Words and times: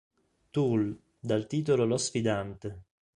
Toole, 0.49 0.97
dal 1.19 1.45
titolo 1.45 1.85
"Lo 1.85 1.95
sfidante". 1.97 2.81